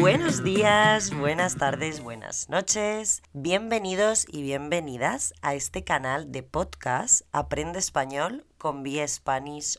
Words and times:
Buenos 0.00 0.44
días, 0.44 1.12
buenas 1.12 1.56
tardes, 1.56 2.00
buenas 2.00 2.48
noches. 2.48 3.20
Bienvenidos 3.32 4.26
y 4.30 4.42
bienvenidas 4.42 5.34
a 5.42 5.54
este 5.54 5.82
canal 5.82 6.30
de 6.30 6.44
podcast 6.44 7.22
Aprende 7.32 7.80
Español 7.80 8.46
con 8.58 8.84
Vía 8.84 9.06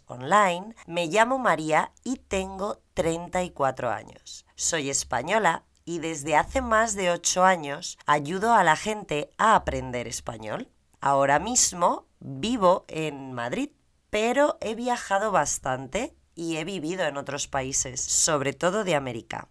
Online. 0.08 0.76
Me 0.88 1.08
llamo 1.08 1.40
María 1.40 1.94
y 2.04 2.18
tengo 2.18 2.82
34 2.96 3.92
años. 3.92 4.46
Soy 4.56 4.90
española 4.90 5.64
y 5.86 6.00
desde 6.00 6.36
hace 6.36 6.62
más 6.62 6.96
de 6.96 7.12
8 7.12 7.46
años 7.46 7.98
ayudo 8.06 8.54
a 8.54 8.66
la 8.66 8.76
gente 8.76 9.30
a 9.38 9.56
aprender 9.56 10.06
español. 10.06 10.68
Ahora 11.00 11.40
mismo 11.40 12.08
vivo 12.20 12.84
en 12.90 13.32
Madrid, 13.32 13.70
pero 14.10 14.57
he 14.60 14.76
viajado 14.76 15.32
bastante 15.32 16.14
y 16.36 16.57
he 16.57 16.65
vivido 16.65 17.06
en 17.06 17.15
otros 17.15 17.48
países, 17.48 18.01
sobre 18.01 18.51
todo 18.51 18.84
de 18.84 18.96
América. 18.96 19.48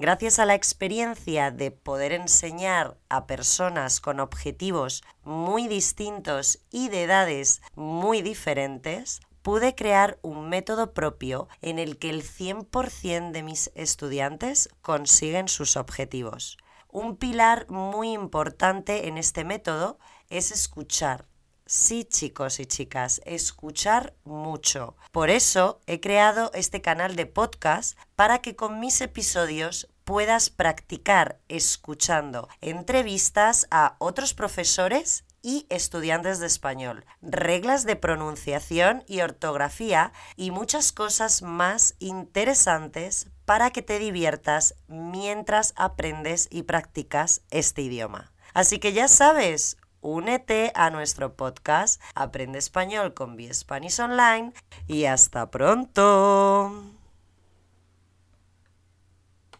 Gracias 0.00 0.38
a 0.38 0.46
la 0.46 0.54
experiencia 0.54 1.50
de 1.50 1.70
poder 1.70 2.12
enseñar 2.12 2.96
a 3.10 3.26
personas 3.26 4.00
con 4.00 4.18
objetivos 4.18 5.04
muy 5.24 5.68
distintos 5.68 6.60
y 6.70 6.88
de 6.88 7.02
edades 7.02 7.60
muy 7.74 8.22
diferentes, 8.22 9.20
pude 9.42 9.74
crear 9.74 10.18
un 10.22 10.48
método 10.48 10.94
propio 10.94 11.48
en 11.60 11.78
el 11.78 11.98
que 11.98 12.08
el 12.08 12.22
100% 12.22 13.32
de 13.32 13.42
mis 13.42 13.70
estudiantes 13.74 14.70
consiguen 14.80 15.48
sus 15.48 15.76
objetivos. 15.76 16.56
Un 16.88 17.18
pilar 17.18 17.68
muy 17.68 18.12
importante 18.12 19.06
en 19.06 19.18
este 19.18 19.44
método 19.44 19.98
es 20.30 20.50
escuchar. 20.50 21.26
Sí, 21.72 22.02
chicos 22.02 22.58
y 22.58 22.66
chicas, 22.66 23.20
escuchar 23.24 24.12
mucho. 24.24 24.96
Por 25.12 25.30
eso 25.30 25.80
he 25.86 26.00
creado 26.00 26.50
este 26.52 26.82
canal 26.82 27.14
de 27.14 27.26
podcast 27.26 27.96
para 28.16 28.38
que 28.38 28.56
con 28.56 28.80
mis 28.80 29.00
episodios 29.00 29.88
puedas 30.02 30.50
practicar 30.50 31.38
escuchando 31.46 32.48
entrevistas 32.60 33.68
a 33.70 33.94
otros 34.00 34.34
profesores 34.34 35.22
y 35.42 35.66
estudiantes 35.68 36.40
de 36.40 36.48
español, 36.48 37.04
reglas 37.22 37.84
de 37.84 37.94
pronunciación 37.94 39.04
y 39.06 39.20
ortografía 39.20 40.12
y 40.34 40.50
muchas 40.50 40.90
cosas 40.90 41.40
más 41.40 41.94
interesantes 42.00 43.28
para 43.44 43.70
que 43.70 43.82
te 43.82 44.00
diviertas 44.00 44.74
mientras 44.88 45.72
aprendes 45.76 46.48
y 46.50 46.64
practicas 46.64 47.42
este 47.52 47.82
idioma. 47.82 48.32
Así 48.54 48.80
que 48.80 48.92
ya 48.92 49.06
sabes, 49.06 49.76
únete 50.00 50.72
a 50.74 50.90
nuestro 50.90 51.34
podcast 51.34 52.00
Aprende 52.14 52.58
Español 52.58 53.14
con 53.14 53.36
Spanish 53.52 54.00
Online 54.00 54.52
y 54.86 55.04
hasta 55.04 55.50
pronto. 55.50 56.99